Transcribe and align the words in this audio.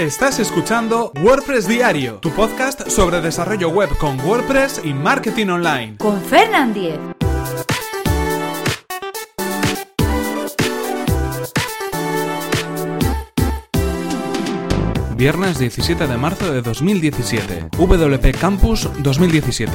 Estás 0.00 0.38
escuchando 0.38 1.12
WordPress 1.22 1.68
Diario, 1.68 2.20
tu 2.20 2.30
podcast 2.30 2.88
sobre 2.88 3.20
desarrollo 3.20 3.68
web 3.68 3.90
con 3.98 4.18
WordPress 4.18 4.80
y 4.82 4.94
marketing 4.94 5.48
online. 5.48 5.96
Con 5.98 6.18
Fernand 6.22 6.72
Diez. 6.72 6.98
Viernes 15.18 15.58
17 15.58 16.06
de 16.06 16.16
marzo 16.16 16.50
de 16.50 16.62
2017. 16.62 17.68
WP 17.76 18.38
Campus 18.40 18.88
2017. 19.00 19.70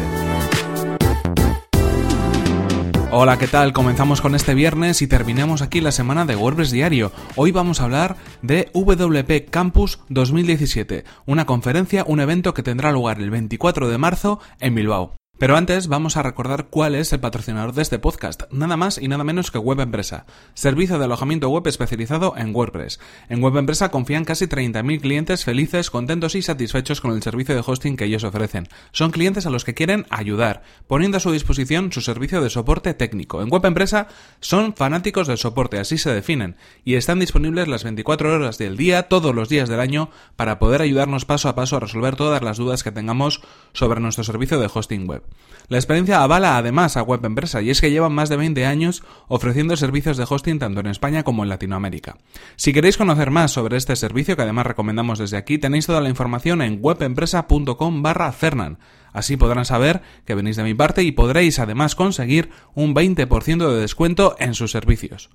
Hola, 3.18 3.40
¿qué 3.40 3.48
tal? 3.48 3.72
Comenzamos 3.72 4.20
con 4.20 4.36
este 4.36 4.54
viernes 4.54 5.02
y 5.02 5.08
terminamos 5.08 5.62
aquí 5.62 5.80
la 5.80 5.94
semana 5.94 6.26
de 6.26 6.36
WordPress 6.36 6.72
Diario. 6.72 7.14
Hoy 7.38 7.52
vamos 7.54 7.80
a 7.80 7.86
hablar 7.86 8.18
de 8.42 8.70
WP 8.74 9.50
Campus 9.50 10.00
2017, 10.10 11.06
una 11.26 11.46
conferencia, 11.46 12.04
un 12.06 12.20
evento 12.20 12.54
que 12.54 12.62
tendrá 12.62 12.92
lugar 12.92 13.22
el 13.22 13.30
24 13.30 13.88
de 13.88 13.98
marzo 13.98 14.42
en 14.60 14.76
Bilbao. 14.76 15.14
Pero 15.38 15.58
antes 15.58 15.88
vamos 15.88 16.16
a 16.16 16.24
recordar 16.24 16.68
cuál 16.70 16.96
es 16.96 17.12
el 17.12 17.20
patrocinador 17.20 17.74
de 17.74 17.82
este 17.82 18.00
podcast, 18.00 18.44
nada 18.52 18.78
más 18.78 18.98
y 18.98 19.10
nada 19.10 19.26
menos 19.26 19.52
que 19.52 19.58
Web 19.58 19.82
Empresa, 19.82 20.26
servicio 20.54 20.98
de 20.98 21.04
alojamiento 21.04 21.50
web 21.50 21.68
especializado 21.68 22.36
en 22.38 22.56
WordPress. 22.56 23.02
En 23.28 23.44
Web 23.44 23.58
Empresa 23.58 23.92
confían 23.92 24.24
casi 24.24 24.46
30.000 24.46 25.02
clientes 25.02 25.44
felices, 25.44 25.90
contentos 25.90 26.36
y 26.36 26.42
satisfechos 26.42 27.02
con 27.02 27.12
el 27.12 27.22
servicio 27.22 27.54
de 27.54 27.64
hosting 27.66 27.98
que 27.98 28.06
ellos 28.06 28.24
ofrecen. 28.24 28.70
Son 28.94 29.12
clientes 29.12 29.46
a 29.46 29.50
los 29.50 29.66
que 29.66 29.74
quieren 29.74 30.06
ayudar, 30.10 30.64
poniendo 30.88 31.18
a 31.18 31.20
su 31.20 31.34
disposición 31.34 31.92
su 31.92 32.00
servicio 32.00 32.40
de 32.40 32.50
soporte 32.50 32.94
técnico. 32.94 33.42
En 33.42 33.50
Web 33.50 33.66
Empresa 33.66 34.08
son 34.40 34.74
fanáticos 34.74 35.28
del 35.28 35.38
soporte, 35.38 35.80
así 35.80 35.98
se 35.98 36.14
definen, 36.14 36.56
y 36.86 36.96
están 36.96 37.20
disponibles 37.20 37.68
las 37.68 37.84
24 37.84 38.34
horas 38.34 38.58
del 38.58 38.78
día, 38.78 39.10
todos 39.10 39.36
los 39.36 39.50
días 39.50 39.68
del 39.68 39.82
año, 39.82 40.12
para 40.38 40.60
poder 40.60 40.82
ayudarnos 40.82 41.26
paso 41.26 41.50
a 41.50 41.56
paso 41.56 41.76
a 41.76 41.82
resolver 41.82 42.16
todas 42.16 42.42
las 42.42 42.56
dudas 42.56 42.84
que 42.86 42.94
tengamos 42.94 43.42
sobre 43.74 44.00
nuestro 44.00 44.24
servicio 44.24 44.62
de 44.62 44.70
hosting 44.74 45.08
web. 45.08 45.25
La 45.68 45.78
experiencia 45.78 46.22
avala 46.22 46.58
además 46.58 46.96
a 46.96 47.02
Web 47.02 47.26
Empresa 47.26 47.62
y 47.62 47.72
es 47.72 47.82
que 47.82 47.90
llevan 47.90 48.14
más 48.14 48.30
de 48.30 48.38
20 48.38 48.66
años 48.68 49.04
ofreciendo 49.28 49.76
servicios 49.76 50.16
de 50.16 50.26
hosting 50.30 50.60
tanto 50.60 50.80
en 50.80 50.88
España 50.88 51.24
como 51.24 51.42
en 51.42 51.50
Latinoamérica. 51.50 52.18
Si 52.56 52.72
queréis 52.72 52.98
conocer 52.98 53.32
más 53.32 53.52
sobre 53.52 53.78
este 53.78 53.96
servicio 53.96 54.36
que 54.36 54.44
además 54.44 54.68
recomendamos 54.68 55.18
desde 55.18 55.38
aquí, 55.38 55.58
tenéis 55.58 55.88
toda 55.88 56.02
la 56.02 56.10
información 56.10 56.62
en 56.62 56.78
webempresa.com 56.82 58.04
barra 58.04 58.32
Fernan. 58.32 58.78
Así 59.12 59.38
podrán 59.38 59.66
saber 59.66 60.04
que 60.26 60.36
venís 60.36 60.56
de 60.56 60.64
mi 60.64 60.76
parte 60.76 61.02
y 61.02 61.12
podréis 61.12 61.58
además 61.58 61.96
conseguir 61.96 62.52
un 62.76 62.94
20% 62.94 63.68
de 63.68 63.82
descuento 63.82 64.36
en 64.38 64.54
sus 64.54 64.72
servicios. 64.72 65.30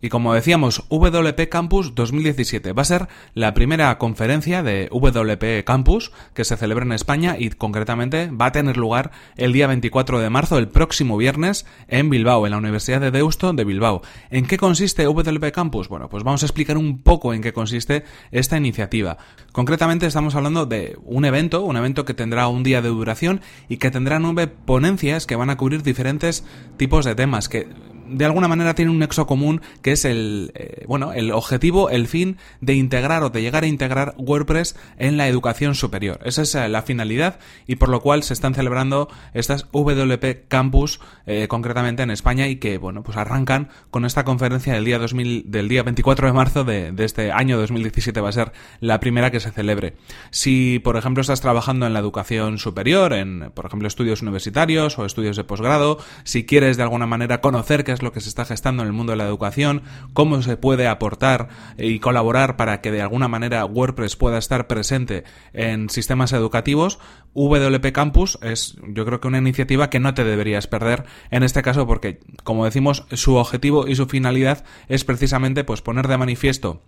Y 0.00 0.10
como 0.10 0.32
decíamos, 0.32 0.84
WP 0.90 1.48
Campus 1.48 1.94
2017 1.94 2.72
va 2.72 2.82
a 2.82 2.84
ser 2.84 3.08
la 3.34 3.52
primera 3.52 3.98
conferencia 3.98 4.62
de 4.62 4.88
WP 4.92 5.64
Campus 5.64 6.12
que 6.34 6.44
se 6.44 6.56
celebra 6.56 6.84
en 6.84 6.92
España 6.92 7.36
y 7.38 7.50
concretamente 7.50 8.30
va 8.30 8.46
a 8.46 8.52
tener 8.52 8.76
lugar 8.76 9.10
el 9.36 9.52
día 9.52 9.66
24 9.66 10.20
de 10.20 10.30
marzo, 10.30 10.58
el 10.58 10.68
próximo 10.68 11.16
viernes, 11.16 11.66
en 11.88 12.10
Bilbao, 12.10 12.46
en 12.46 12.52
la 12.52 12.58
Universidad 12.58 13.00
de 13.00 13.10
Deusto 13.10 13.52
de 13.52 13.64
Bilbao. 13.64 14.02
¿En 14.30 14.46
qué 14.46 14.56
consiste 14.56 15.06
WP 15.06 15.50
Campus? 15.52 15.88
Bueno, 15.88 16.08
pues 16.08 16.22
vamos 16.22 16.42
a 16.42 16.46
explicar 16.46 16.76
un 16.78 17.02
poco 17.02 17.34
en 17.34 17.42
qué 17.42 17.52
consiste 17.52 18.04
esta 18.30 18.56
iniciativa. 18.56 19.18
Concretamente 19.52 20.06
estamos 20.06 20.36
hablando 20.36 20.66
de 20.66 20.96
un 21.04 21.24
evento, 21.24 21.62
un 21.62 21.76
evento 21.76 22.04
que 22.04 22.14
tendrá 22.14 22.46
un 22.46 22.62
día 22.62 22.82
de 22.82 22.88
duración 22.88 23.40
y 23.68 23.78
que 23.78 23.90
tendrá 23.90 24.20
nueve 24.20 24.46
ponencias 24.46 25.26
que 25.26 25.36
van 25.36 25.50
a 25.50 25.56
cubrir 25.56 25.82
diferentes 25.82 26.44
tipos 26.76 27.04
de 27.04 27.14
temas 27.16 27.48
que 27.48 27.68
de 28.08 28.24
alguna 28.24 28.48
manera 28.48 28.74
tiene 28.74 28.90
un 28.90 28.98
nexo 28.98 29.26
común 29.26 29.60
que 29.82 29.92
es 29.92 30.04
el, 30.04 30.52
eh, 30.54 30.84
bueno, 30.86 31.12
el 31.12 31.30
objetivo, 31.32 31.90
el 31.90 32.08
fin 32.08 32.36
de 32.60 32.74
integrar 32.74 33.22
o 33.22 33.30
de 33.30 33.42
llegar 33.42 33.64
a 33.64 33.66
integrar 33.66 34.14
WordPress 34.18 34.76
en 34.98 35.16
la 35.16 35.28
educación 35.28 35.74
superior. 35.74 36.20
Esa 36.24 36.42
es 36.42 36.54
eh, 36.54 36.68
la 36.68 36.82
finalidad 36.82 37.38
y 37.66 37.76
por 37.76 37.88
lo 37.88 38.00
cual 38.00 38.22
se 38.22 38.34
están 38.34 38.54
celebrando 38.54 39.08
estas 39.34 39.66
WP 39.72 40.48
Campus 40.48 41.00
eh, 41.26 41.46
concretamente 41.48 42.02
en 42.02 42.10
España 42.10 42.48
y 42.48 42.56
que, 42.56 42.78
bueno, 42.78 43.02
pues 43.02 43.16
arrancan 43.16 43.68
con 43.90 44.04
esta 44.04 44.24
conferencia 44.24 44.74
del 44.74 44.84
día 44.84 44.98
2000, 44.98 45.50
del 45.50 45.68
día 45.68 45.82
24 45.82 46.26
de 46.26 46.32
marzo 46.32 46.64
de, 46.64 46.92
de 46.92 47.04
este 47.04 47.32
año 47.32 47.58
2017 47.58 48.20
va 48.20 48.28
a 48.28 48.32
ser 48.32 48.52
la 48.80 49.00
primera 49.00 49.30
que 49.30 49.40
se 49.40 49.50
celebre. 49.50 49.94
Si, 50.30 50.78
por 50.78 50.96
ejemplo, 50.96 51.20
estás 51.20 51.40
trabajando 51.40 51.86
en 51.86 51.92
la 51.92 52.00
educación 52.00 52.58
superior, 52.58 53.12
en, 53.12 53.50
por 53.54 53.66
ejemplo, 53.66 53.88
estudios 53.88 54.22
universitarios 54.22 54.98
o 54.98 55.04
estudios 55.04 55.36
de 55.36 55.44
posgrado, 55.44 55.98
si 56.24 56.44
quieres 56.44 56.76
de 56.76 56.82
alguna 56.82 57.06
manera 57.06 57.40
conocer 57.40 57.84
qué 57.84 57.92
lo 58.02 58.12
que 58.12 58.20
se 58.20 58.28
está 58.28 58.44
gestando 58.44 58.82
en 58.82 58.88
el 58.88 58.92
mundo 58.92 59.12
de 59.12 59.16
la 59.16 59.26
educación, 59.26 59.82
cómo 60.12 60.40
se 60.42 60.56
puede 60.56 60.88
aportar 60.88 61.48
y 61.76 61.98
colaborar 61.98 62.56
para 62.56 62.80
que 62.80 62.90
de 62.90 63.02
alguna 63.02 63.28
manera 63.28 63.64
WordPress 63.64 64.16
pueda 64.16 64.38
estar 64.38 64.66
presente 64.66 65.24
en 65.52 65.90
sistemas 65.90 66.32
educativos, 66.32 66.98
WP 67.34 67.92
Campus 67.92 68.38
es 68.42 68.76
yo 68.88 69.04
creo 69.04 69.20
que 69.20 69.28
una 69.28 69.38
iniciativa 69.38 69.90
que 69.90 70.00
no 70.00 70.14
te 70.14 70.24
deberías 70.24 70.66
perder 70.66 71.04
en 71.30 71.42
este 71.42 71.62
caso 71.62 71.86
porque 71.86 72.20
como 72.42 72.64
decimos 72.64 73.06
su 73.12 73.36
objetivo 73.36 73.86
y 73.86 73.94
su 73.94 74.06
finalidad 74.06 74.64
es 74.88 75.04
precisamente 75.04 75.64
pues 75.64 75.82
poner 75.82 76.08
de 76.08 76.18
manifiesto 76.18 76.82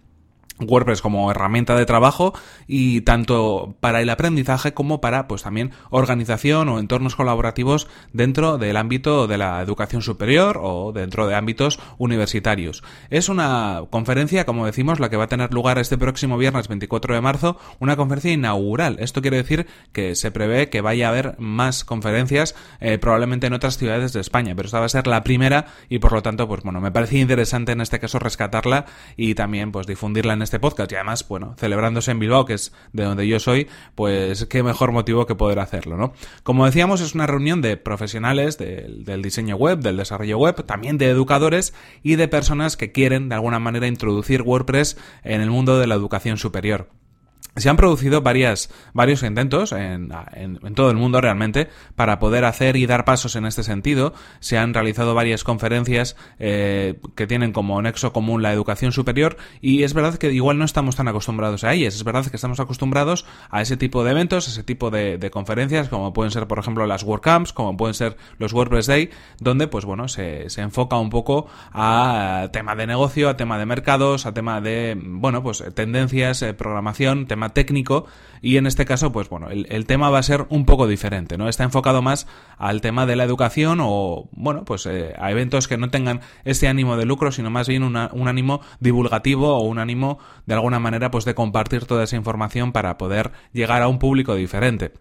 WordPress 0.60 1.02
como 1.02 1.30
herramienta 1.30 1.76
de 1.76 1.86
trabajo 1.86 2.32
y 2.66 3.02
tanto 3.02 3.76
para 3.80 4.00
el 4.00 4.10
aprendizaje 4.10 4.74
como 4.74 5.00
para 5.00 5.28
pues 5.28 5.42
también 5.42 5.72
organización 5.90 6.68
o 6.68 6.78
entornos 6.78 7.16
colaborativos 7.16 7.88
dentro 8.12 8.58
del 8.58 8.76
ámbito 8.76 9.26
de 9.26 9.38
la 9.38 9.60
educación 9.62 10.02
superior 10.02 10.58
o 10.62 10.92
dentro 10.92 11.26
de 11.26 11.34
ámbitos 11.34 11.78
universitarios. 11.98 12.82
Es 13.10 13.28
una 13.28 13.82
conferencia, 13.90 14.44
como 14.44 14.66
decimos, 14.66 15.00
la 15.00 15.10
que 15.10 15.16
va 15.16 15.24
a 15.24 15.28
tener 15.28 15.52
lugar 15.52 15.78
este 15.78 15.98
próximo 15.98 16.38
viernes 16.38 16.68
24 16.68 17.14
de 17.14 17.20
marzo, 17.20 17.58
una 17.78 17.96
conferencia 17.96 18.32
inaugural. 18.32 18.96
Esto 19.00 19.22
quiere 19.22 19.38
decir 19.38 19.66
que 19.92 20.14
se 20.14 20.30
prevé 20.30 20.68
que 20.68 20.80
vaya 20.80 21.06
a 21.06 21.10
haber 21.10 21.36
más 21.38 21.84
conferencias 21.84 22.54
eh, 22.80 22.98
probablemente 22.98 23.46
en 23.46 23.52
otras 23.52 23.78
ciudades 23.78 24.12
de 24.12 24.20
España, 24.20 24.54
pero 24.54 24.66
esta 24.66 24.80
va 24.80 24.86
a 24.86 24.90
ser 24.90 25.06
la 25.06 25.22
primera 25.22 25.66
y 25.88 25.98
por 25.98 26.12
lo 26.12 26.22
tanto 26.22 26.48
pues 26.48 26.62
bueno, 26.62 26.80
me 26.80 26.92
parecía 26.92 27.20
interesante 27.20 27.72
en 27.72 27.80
este 27.80 27.98
caso 27.98 28.18
rescatarla 28.18 28.86
y 29.16 29.34
también 29.34 29.72
pues 29.72 29.86
difundirla 29.86 30.34
en 30.34 30.42
este 30.42 30.49
este 30.50 30.58
podcast 30.58 30.90
y 30.90 30.96
además, 30.96 31.26
bueno, 31.28 31.54
celebrándose 31.56 32.10
en 32.10 32.18
Bilbao, 32.18 32.44
que 32.44 32.54
es 32.54 32.72
de 32.92 33.04
donde 33.04 33.28
yo 33.28 33.38
soy, 33.38 33.68
pues 33.94 34.46
qué 34.46 34.64
mejor 34.64 34.90
motivo 34.90 35.24
que 35.24 35.36
poder 35.36 35.60
hacerlo, 35.60 35.96
¿no? 35.96 36.12
Como 36.42 36.66
decíamos, 36.66 37.00
es 37.00 37.14
una 37.14 37.28
reunión 37.28 37.62
de 37.62 37.76
profesionales 37.76 38.58
del, 38.58 39.04
del 39.04 39.22
diseño 39.22 39.54
web, 39.54 39.78
del 39.78 39.96
desarrollo 39.96 40.38
web, 40.38 40.66
también 40.66 40.98
de 40.98 41.08
educadores 41.08 41.72
y 42.02 42.16
de 42.16 42.26
personas 42.26 42.76
que 42.76 42.90
quieren 42.90 43.28
de 43.28 43.36
alguna 43.36 43.60
manera 43.60 43.86
introducir 43.86 44.42
WordPress 44.42 44.96
en 45.22 45.40
el 45.40 45.50
mundo 45.50 45.78
de 45.78 45.86
la 45.86 45.94
educación 45.94 46.36
superior. 46.36 46.88
Se 47.60 47.68
han 47.68 47.76
producido 47.76 48.22
varias, 48.22 48.70
varios 48.92 49.22
intentos 49.22 49.72
en, 49.72 50.10
en, 50.32 50.58
todo 50.74 50.90
el 50.90 50.96
mundo 50.96 51.20
realmente 51.20 51.68
para 51.94 52.18
poder 52.18 52.44
hacer 52.44 52.76
y 52.76 52.86
dar 52.86 53.04
pasos 53.04 53.36
en 53.36 53.46
este 53.46 53.62
sentido. 53.62 54.14
Se 54.40 54.58
han 54.58 54.74
realizado 54.74 55.14
varias 55.14 55.44
conferencias 55.44 56.16
eh, 56.38 56.98
que 57.14 57.26
tienen 57.26 57.52
como 57.52 57.80
nexo 57.82 58.12
común 58.12 58.42
la 58.42 58.52
educación 58.52 58.92
superior 58.92 59.36
y 59.60 59.82
es 59.82 59.94
verdad 59.94 60.14
que 60.16 60.32
igual 60.32 60.58
no 60.58 60.64
estamos 60.64 60.96
tan 60.96 61.08
acostumbrados 61.08 61.64
a 61.64 61.72
ellas. 61.74 61.94
Es 61.94 62.04
verdad 62.04 62.26
que 62.26 62.36
estamos 62.36 62.60
acostumbrados 62.60 63.26
a 63.50 63.60
ese 63.62 63.76
tipo 63.76 64.04
de 64.04 64.12
eventos, 64.12 64.48
a 64.48 64.50
ese 64.50 64.62
tipo 64.62 64.90
de, 64.90 65.30
conferencias 65.30 65.88
como 65.88 66.12
pueden 66.12 66.32
ser 66.32 66.46
por 66.48 66.58
ejemplo 66.58 66.86
las 66.86 67.04
WordCamps, 67.04 67.52
como 67.52 67.76
pueden 67.76 67.94
ser 67.94 68.16
los 68.38 68.52
WordPress 68.52 68.86
Day, 68.86 69.10
donde 69.38 69.68
pues 69.68 69.84
bueno 69.84 70.08
se, 70.08 70.50
se 70.50 70.62
enfoca 70.62 70.96
un 70.96 71.10
poco 71.10 71.46
a 71.72 72.48
tema 72.52 72.74
de 72.74 72.86
negocio, 72.86 73.28
a 73.28 73.36
tema 73.36 73.58
de 73.58 73.66
mercados, 73.66 74.26
a 74.26 74.34
tema 74.34 74.60
de 74.60 74.98
bueno 75.00 75.42
pues 75.42 75.62
tendencias, 75.74 76.42
eh, 76.42 76.54
programación, 76.54 77.26
tema 77.26 77.49
técnico 77.52 78.06
y 78.42 78.56
en 78.56 78.66
este 78.66 78.86
caso, 78.86 79.12
pues 79.12 79.28
bueno, 79.28 79.48
el, 79.50 79.86
tema 79.86 80.08
va 80.08 80.18
a 80.18 80.22
ser 80.22 80.46
un 80.48 80.64
poco 80.64 80.86
diferente, 80.86 81.36
¿no? 81.36 81.48
Está 81.48 81.64
enfocado 81.64 82.00
más 82.00 82.26
al 82.56 82.80
tema 82.80 83.04
de 83.04 83.16
la 83.16 83.24
educación 83.24 83.80
o, 83.82 84.28
bueno, 84.32 84.64
pues 84.64 84.86
eh, 84.86 85.14
a 85.18 85.30
eventos 85.30 85.68
que 85.68 85.76
no 85.76 85.90
tengan 85.90 86.20
este 86.44 86.68
ánimo 86.68 86.96
de 86.96 87.04
lucro, 87.04 87.32
sino 87.32 87.50
más 87.50 87.68
bien 87.68 87.82
un 87.82 87.96
ánimo 87.96 88.60
divulgativo 88.80 89.56
o 89.56 89.62
un 89.62 89.78
ánimo 89.78 90.18
de 90.46 90.54
alguna 90.54 90.78
manera 90.78 91.10
pues 91.10 91.24
de 91.24 91.34
compartir 91.34 91.84
toda 91.84 92.04
esa 92.04 92.16
información 92.16 92.72
para 92.72 92.96
poder 92.96 93.32
llegar 93.52 93.82
a 93.82 93.88
un 93.88 93.98
público 93.98 94.34
diferente. 94.34 94.92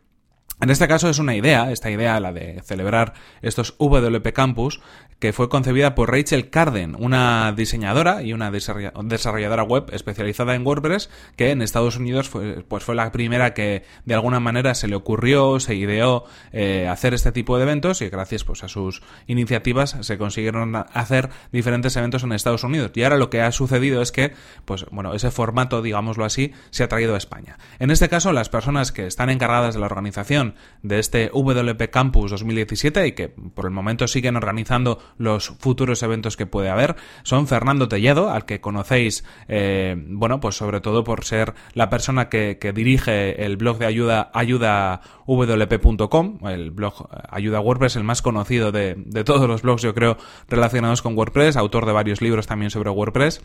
En 0.62 0.70
este 0.70 0.90
caso 0.90 1.10
es 1.10 1.20
una 1.20 1.36
idea, 1.36 1.72
esta 1.72 1.90
idea, 1.90 2.20
la 2.20 2.34
de 2.34 2.62
celebrar 2.64 3.14
estos 3.42 3.76
WP 3.80 4.34
Campus, 4.34 4.82
que 5.20 5.34
fue 5.34 5.50
concebida 5.50 5.96
por 5.96 6.12
Rachel 6.12 6.50
Carden, 6.50 6.96
una 6.98 7.54
diseñadora 7.54 8.24
y 8.24 8.32
una 8.34 8.52
desarrolladora 8.52 9.64
web 9.64 9.86
especializada 9.92 10.56
en 10.56 10.66
WordPress, 10.66 11.10
que 11.36 11.52
en 11.52 11.62
Estados 11.62 11.98
Unidos 11.98 12.30
fue, 12.30 12.64
pues 12.68 12.84
fue 12.84 12.96
la 12.96 13.12
primera 13.12 13.54
que 13.54 13.84
de 14.06 14.14
alguna 14.14 14.40
manera 14.40 14.76
se 14.76 14.88
le 14.88 14.96
ocurrió, 14.96 15.60
se 15.60 15.76
ideó 15.76 16.26
eh, 16.54 16.88
hacer 16.90 17.14
este 17.14 17.34
tipo 17.34 17.58
de 17.58 17.64
eventos 17.64 18.02
y 18.02 18.10
gracias 18.10 18.46
pues 18.46 18.64
a 18.64 18.70
sus 18.70 19.02
iniciativas 19.28 19.98
se 20.02 20.18
consiguieron 20.18 20.76
hacer 20.76 21.30
diferentes 21.52 21.96
eventos 21.98 22.24
en 22.24 22.32
Estados 22.32 22.64
Unidos. 22.64 22.92
Y 22.96 23.04
ahora 23.04 23.18
lo 23.18 23.30
que 23.30 23.42
ha 23.42 23.52
sucedido 23.52 24.02
es 24.02 24.14
que, 24.14 24.34
pues 24.64 24.86
bueno, 24.92 25.14
ese 25.14 25.32
formato, 25.32 25.82
digámoslo 25.82 26.24
así, 26.24 26.54
se 26.70 26.84
ha 26.84 26.88
traído 26.88 27.16
a 27.16 27.18
España. 27.18 27.58
En 27.80 27.92
este 27.92 28.08
caso, 28.08 28.32
las 28.32 28.50
personas 28.50 28.94
que 28.94 29.06
están 29.06 29.30
encargadas 29.30 29.74
de 29.74 29.82
la 29.82 29.86
organización 29.88 30.49
de 30.84 31.00
este 31.00 31.32
WP 31.34 31.90
Campus 31.90 32.30
2017 32.32 33.08
y 33.08 33.12
que 33.14 33.30
por 33.30 33.66
el 33.66 33.72
momento 33.72 34.08
siguen 34.08 34.36
organizando 34.36 35.00
los 35.18 35.48
futuros 35.50 36.04
eventos 36.04 36.38
que 36.38 36.46
puede 36.46 36.70
haber 36.70 36.96
son 37.24 37.48
Fernando 37.48 37.88
Tellado, 37.88 38.30
al 38.30 38.46
que 38.46 38.62
conocéis, 38.62 39.26
eh, 39.48 39.96
bueno, 39.98 40.40
pues 40.40 40.56
sobre 40.56 40.82
todo 40.82 41.04
por 41.04 41.26
ser 41.26 41.56
la 41.74 41.90
persona 41.90 42.30
que, 42.30 42.60
dirige 42.74 43.46
el 43.46 43.58
blog 43.58 43.80
de 43.80 43.88
ayuda 43.88 44.30
ayudawp.com, 44.34 46.40
el 46.48 46.72
blog 46.72 47.10
Ayuda 47.30 47.60
WordPress, 47.60 47.96
el 47.96 48.04
más 48.04 48.22
conocido 48.22 48.72
de, 48.72 48.96
de 48.96 49.24
todos 49.24 49.48
los 49.48 49.64
blogs, 49.64 49.82
yo 49.82 49.94
creo, 49.94 50.18
relacionados 50.48 51.02
con 51.02 51.18
WordPress, 51.18 51.58
autor 51.58 51.86
de 51.86 51.94
varios 51.94 52.22
libros 52.22 52.48
también 52.48 52.70
sobre 52.70 52.90
WordPress. 52.90 53.42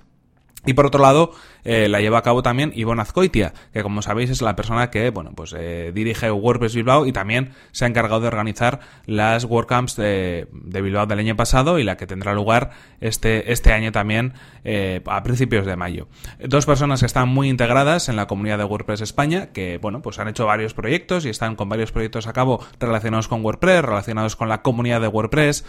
Y 0.67 0.75
por 0.75 0.87
otro 0.87 1.03
lado, 1.03 1.33
eh, 1.65 1.89
la 1.89 2.01
lleva 2.01 2.19
a 2.19 2.23
cabo 2.23 2.43
también 2.43 2.73
Ivonne 2.75 3.03
Azcoitia, 3.03 3.55
que 3.73 3.83
como 3.83 4.03
sabéis 4.03 4.31
es 4.31 4.43
la 4.43 4.55
persona 4.55 4.91
que, 4.91 5.11
bueno, 5.11 5.33
pues 5.35 5.55
eh, 5.57 5.93
dirige 5.95 6.31
WordPress 6.31 6.75
Bilbao 6.75 7.07
y 7.07 7.13
también 7.13 7.53
se 7.73 7.85
ha 7.85 7.89
encargado 7.89 8.21
de 8.21 8.29
organizar 8.29 8.81
las 9.07 9.45
WordCamps 9.45 9.97
de, 9.97 10.47
Bilbao 10.53 11.07
del 11.07 11.19
año 11.19 11.37
pasado 11.37 11.79
y 11.79 11.85
la 11.85 11.97
que 11.97 12.07
tendrá 12.07 12.35
lugar 12.35 12.71
este, 13.01 13.53
este 13.53 13.73
año 13.73 13.93
también 13.93 14.35
eh, 14.65 15.01
a 15.07 15.23
principios 15.23 15.65
de 15.67 15.77
mayo. 15.77 16.09
Dos 16.39 16.67
personas 16.67 17.01
que 17.01 17.07
están 17.07 17.29
muy 17.29 17.49
integradas 17.49 18.09
en 18.09 18.17
la 18.17 18.27
comunidad 18.27 18.59
de 18.59 18.65
WordPress 18.65 19.01
España, 19.01 19.53
que, 19.53 19.79
bueno, 19.79 20.03
pues 20.03 20.19
han 20.19 20.29
hecho 20.29 20.47
varios 20.47 20.75
proyectos 20.75 21.25
y 21.25 21.31
están 21.31 21.57
con 21.57 21.69
varios 21.69 21.93
proyectos 21.93 22.27
a 22.27 22.33
cabo 22.33 22.65
relacionados 22.79 23.29
con 23.29 23.43
WordPress, 23.45 23.83
relacionados 23.83 24.37
con 24.37 24.49
la 24.49 24.63
comunidad 24.63 25.01
de 25.01 25.09
WordPress, 25.09 25.65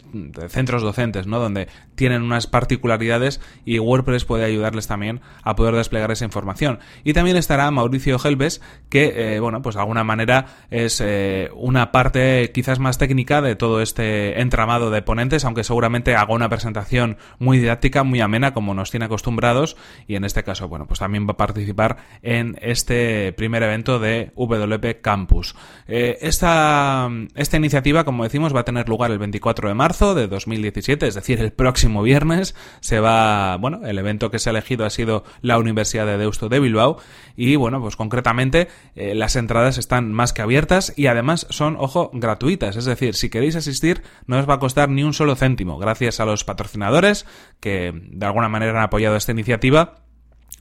centros 0.50 0.84
docentes, 0.84 1.28
¿no? 1.28 1.40
Donde 1.40 1.68
tienen 1.96 2.22
unas 2.22 2.48
particularidades 2.48 3.42
y 3.66 3.80
WordPress 3.80 4.26
puede 4.26 4.46
ayudarles 4.46 4.88
también 4.88 5.22
a 5.44 5.56
poder 5.56 5.76
desplegar 5.76 6.12
esa 6.12 6.26
información. 6.26 6.80
Y 7.04 7.14
también 7.14 7.38
estará 7.38 7.70
Mauricio 7.72 8.18
Helves, 8.24 8.62
que, 8.90 9.36
eh, 9.36 9.40
bueno, 9.40 9.62
pues 9.62 9.76
de 9.76 9.82
alguna 9.82 10.04
manera 10.04 10.46
es 10.70 11.02
eh, 11.02 11.50
una 11.56 11.92
parte 11.92 12.52
quizás 12.54 12.80
más 12.80 12.98
técnica 12.98 13.42
de 13.42 13.56
todo 13.56 13.82
este 13.82 14.40
entramado 14.42 14.92
de 14.92 15.02
ponentes, 15.02 15.46
aunque 15.46 15.64
seguramente 15.64 16.16
haga 16.16 16.34
una 16.34 16.50
presentación 16.50 17.18
muy 17.40 17.58
didáctica, 17.58 18.04
muy 18.04 18.22
amena, 18.22 18.54
como 18.54 18.74
nos 18.74 18.92
tiene 18.92 19.06
acostumbrados, 19.06 19.78
y 20.08 20.16
en 20.16 20.24
este 20.24 20.44
caso, 20.44 20.68
bueno, 20.68 20.88
pues 20.88 21.00
también 21.00 21.28
va 21.28 21.32
a 21.32 21.38
participar 21.38 21.87
en 22.22 22.58
este 22.62 23.32
primer 23.34 23.64
evento 23.64 24.00
de 24.00 24.32
WP 24.36 25.02
Campus. 25.02 25.56
Eh, 25.88 26.18
esta, 26.22 27.10
esta 27.36 27.58
iniciativa, 27.58 28.04
como 28.04 28.24
decimos, 28.24 28.54
va 28.56 28.62
a 28.62 28.66
tener 28.66 28.90
lugar 28.90 29.12
el 29.12 29.20
24 29.20 29.70
de 29.70 29.74
marzo 29.74 30.16
de 30.16 30.28
2017, 30.28 31.08
es 31.08 31.16
decir, 31.16 31.40
el 31.40 31.54
próximo 31.54 32.04
viernes. 32.04 32.56
Se 32.82 33.00
va, 33.00 33.58
bueno, 33.58 33.86
el 33.86 33.98
evento 33.98 34.30
que 34.30 34.40
se 34.40 34.50
ha 34.50 34.52
elegido 34.52 34.86
ha 34.86 34.90
sido 34.90 35.24
la 35.42 35.58
Universidad 35.58 36.06
de 36.06 36.18
Deusto 36.18 36.50
de 36.50 36.60
Bilbao 36.60 36.98
y, 37.36 37.56
bueno, 37.56 37.82
pues 37.82 37.96
concretamente 37.96 38.68
eh, 38.96 39.16
las 39.16 39.36
entradas 39.36 39.78
están 39.78 40.12
más 40.12 40.34
que 40.34 40.42
abiertas 40.42 40.94
y 40.96 41.08
además 41.08 41.48
son, 41.50 41.78
ojo, 41.80 42.12
gratuitas. 42.14 42.76
Es 42.76 42.86
decir, 42.86 43.16
si 43.16 43.30
queréis 43.30 43.56
asistir 43.56 44.02
no 44.26 44.38
os 44.38 44.50
va 44.50 44.56
a 44.56 44.60
costar 44.60 44.90
ni 44.90 45.04
un 45.04 45.14
solo 45.14 45.36
céntimo, 45.36 45.78
gracias 45.78 46.20
a 46.20 46.26
los 46.26 46.44
patrocinadores 46.44 47.26
que 47.60 47.94
de 47.94 48.26
alguna 48.26 48.50
manera 48.50 48.72
han 48.72 48.84
apoyado 48.84 49.16
esta 49.16 49.32
iniciativa 49.32 50.07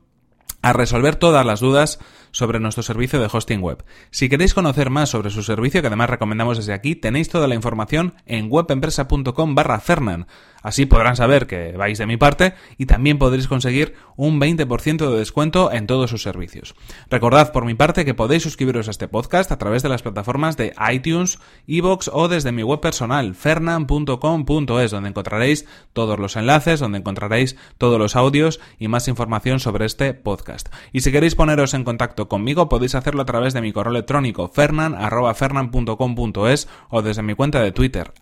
a 0.62 0.74
resolver 0.74 1.16
todas 1.16 1.46
las 1.46 1.60
dudas 1.60 2.00
sobre 2.32 2.60
nuestro 2.60 2.84
servicio 2.84 3.20
de 3.20 3.30
hosting 3.32 3.62
web. 3.62 3.84
Si 4.12 4.30
queréis 4.30 4.54
conocer 4.54 4.90
más 4.90 5.10
sobre 5.10 5.30
su 5.30 5.44
servicio, 5.44 5.82
que 5.82 5.88
además 5.88 6.10
recomendamos 6.10 6.58
desde 6.58 6.74
aquí, 6.74 6.96
tenéis 6.96 7.30
toda 7.30 7.48
la 7.48 7.56
información 7.56 8.14
en 8.26 8.48
webempresa.com 8.50 9.56
barra 9.56 9.80
Fernan. 9.80 10.28
Así 10.62 10.86
podrán 10.86 11.16
saber 11.16 11.48
que 11.48 11.72
vais 11.72 11.98
de 11.98 12.06
mi 12.06 12.18
parte 12.18 12.54
y 12.78 12.86
también 12.86 13.18
podréis 13.18 13.48
conseguir 13.48 13.96
un 14.18 14.42
20% 14.42 15.10
de 15.10 15.18
descuento 15.18 15.72
en 15.72 15.88
todos 15.88 16.10
sus 16.10 16.22
servicios. 16.22 16.76
Recordad 17.10 17.54
por 17.54 17.64
mi 17.64 17.76
parte 17.76 18.04
que 18.04 18.14
podéis 18.14 18.44
suscribiros 18.44 18.90
a 18.90 18.92
este 18.92 19.08
podcast 19.08 19.52
a 19.54 19.58
través 19.58 19.84
de 19.84 19.90
las 19.90 20.02
plataformas 20.02 20.58
de 20.58 20.74
iTunes, 20.92 21.40
iVoox 21.68 22.10
o 22.12 22.28
desde 22.28 22.52
mi 22.52 22.64
web 22.64 22.82
personal 22.82 23.36
fernan.com.es 23.36 24.92
donde 24.92 25.10
encontraréis 25.10 25.66
todos 25.94 26.20
los 26.20 26.36
enlaces, 26.36 26.82
donde 26.82 26.98
encontraréis 26.98 27.56
todos 27.78 27.98
los 27.98 28.18
audios 28.18 28.60
y 28.78 28.90
más 28.90 29.08
información 29.08 29.62
sobre 29.62 29.86
este 29.86 30.14
podcast. 30.14 30.49
Y 30.92 31.02
si 31.02 31.12
queréis 31.12 31.36
poneros 31.36 31.74
en 31.74 31.84
contacto 31.84 32.30
conmigo 32.30 32.70
podéis 32.70 32.96
hacerlo 32.96 33.24
a 33.24 33.26
través 33.26 33.54
de 33.54 33.60
mi 33.62 33.74
correo 33.74 33.92
electrónico 33.92 34.50
fernan.fernan.com.es 34.50 36.70
o 36.90 37.02
desde 37.02 37.24
mi 37.24 37.36
cuenta 37.36 37.62
de 37.62 37.72
Twitter, 37.72 38.14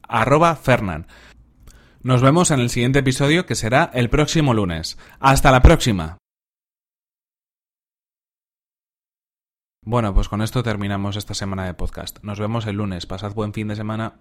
fernan. 0.61 1.07
Nos 2.01 2.21
vemos 2.21 2.51
en 2.51 2.59
el 2.59 2.69
siguiente 2.69 2.99
episodio 2.99 3.45
que 3.45 3.55
será 3.55 3.89
el 3.93 4.09
próximo 4.09 4.53
lunes. 4.53 4.97
¡Hasta 5.19 5.51
la 5.51 5.61
próxima! 5.61 6.17
Bueno, 9.89 10.13
pues 10.13 10.27
con 10.27 10.41
esto 10.41 10.63
terminamos 10.63 11.15
esta 11.15 11.33
semana 11.33 11.65
de 11.65 11.73
podcast. 11.73 12.19
Nos 12.21 12.41
vemos 12.41 12.65
el 12.65 12.75
lunes. 12.75 13.05
Pasad 13.05 13.33
buen 13.33 13.53
fin 13.53 13.69
de 13.69 13.77
semana. 13.77 14.15